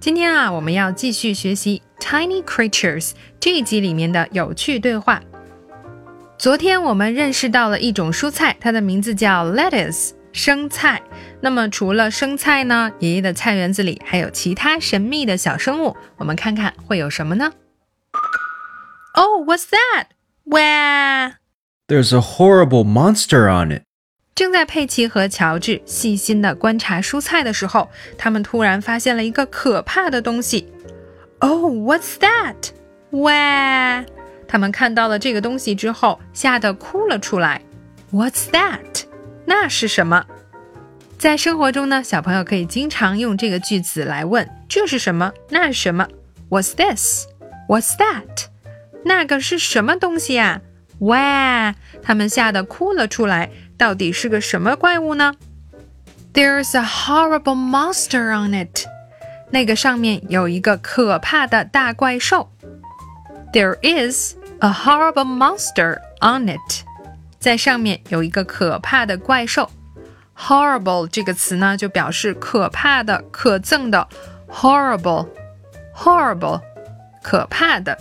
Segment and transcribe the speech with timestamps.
[0.00, 5.22] 今天啊，我们要继续学习 Tiny Creatures 这一集里面的有趣对话。
[6.36, 11.00] 昨天我们认识到了一种蔬菜，它的名字叫 lettuce，生菜。
[11.40, 17.52] 那么除了生菜呢，爷爷的菜园子里还有其他神秘的小生物，我们看看会有什么呢？
[19.14, 20.06] Oh, what's that?
[20.44, 21.36] 哇！
[21.86, 23.82] There's a horrible monster on it.
[24.39, 30.65] 正在佩奇和乔治细心地观察蔬菜的时候，他们突然发现了一个可怕的东西。
[31.39, 32.69] Oh, what's that?
[33.21, 34.05] 哇！
[34.47, 37.61] 他们看到了这个东西之后，吓得哭了出来。
[38.13, 39.03] What's that?
[39.43, 40.25] 那是什么？
[41.17, 45.33] 在生活中呢，小朋友可以经常用这个句子来问：这是什么？
[45.49, 46.07] 那是什么
[46.49, 47.25] ？What's this?
[47.67, 48.45] What's that?
[49.03, 50.61] 那个是什么东西呀、
[50.99, 51.75] 哇！
[52.01, 53.51] 他们吓得哭了出来。
[53.78, 55.34] 到底是个什么怪物呢？
[56.32, 58.86] There's a horrible monster on it。
[59.50, 62.50] 那个上面有一个可怕的大怪兽。
[63.52, 66.84] There is a horrible monster on it。
[67.38, 69.70] 在上面有一个可怕的怪兽。
[70.36, 74.08] Horrible 这个词呢，就表示可怕的、可憎的。
[74.50, 76.60] Horrible，horrible，
[77.22, 77.96] 可怕的。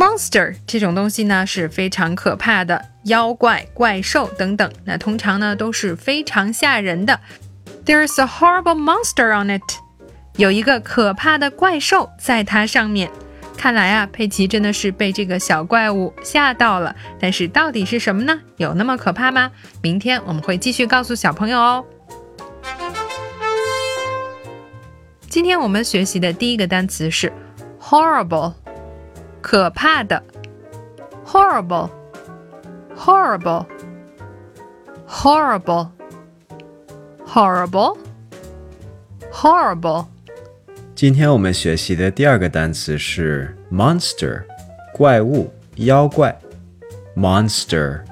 [0.00, 7.20] Monster 这种东西呢是非常可怕的，妖怪、怪兽等等，那通常呢都是非常吓人的。
[7.84, 9.62] There's a horrible monster on it，
[10.36, 13.10] 有一个可怕的怪兽在它上面。
[13.58, 16.96] 看来啊，佩奇真的是被这个小怪物吓到了。
[17.20, 18.40] 但是到底是什么呢？
[18.56, 19.50] 有那么可怕吗？
[19.82, 21.84] 明天我们会继续告诉小朋友哦。
[25.28, 27.30] 今天我们学习的第一个单词是
[27.78, 28.54] horrible。
[29.40, 30.22] 可怕的
[31.24, 31.90] ，horrible,
[32.96, 33.66] horrible,
[35.08, 35.88] horrible,
[37.26, 37.98] horrible,
[39.32, 40.06] horrible。
[40.94, 44.44] 今天我们学习的第二个单词是 monster，
[44.92, 46.36] 怪物、妖怪。
[47.16, 48.04] monster,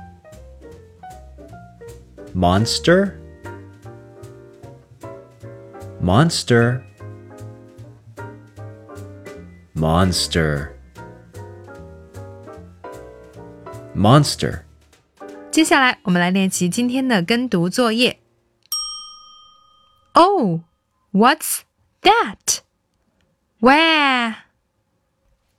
[2.35, 3.15] monster,
[6.01, 6.83] monster,
[9.75, 10.78] monster.
[13.98, 14.64] monster.
[15.52, 18.20] 接下来我们来练习今天的跟读作业。
[20.14, 20.62] Oh,
[21.12, 21.62] what's
[22.02, 22.62] that?
[23.60, 24.36] Where?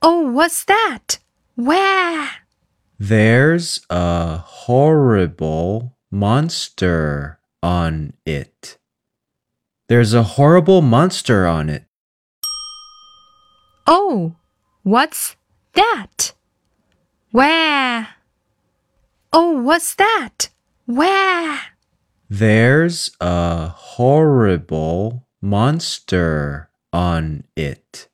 [0.01, 1.19] Oh, what's that?
[1.57, 2.29] Where?
[2.99, 8.79] There's a horrible monster on it.
[9.89, 11.85] There's a horrible monster on it.
[13.87, 14.35] Oh,
[14.83, 15.37] what's
[15.75, 16.33] that?
[17.33, 18.09] Where?
[19.31, 20.49] Oh, what's that?
[20.87, 21.59] Where?
[22.31, 28.09] There's a horrible monster on it.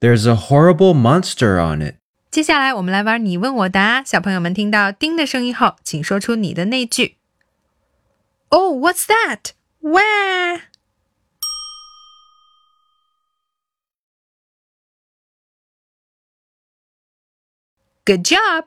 [0.00, 1.96] There's a horrible monster on it.
[2.30, 4.02] 接下来我们来玩你问我答。
[4.04, 7.16] 小朋友们听到“叮”的声音后，请说出你的那句。
[8.48, 9.52] Oh, what's that?
[9.80, 10.62] Where?
[18.04, 18.66] Good job.